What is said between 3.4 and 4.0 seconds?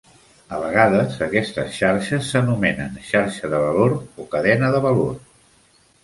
de valor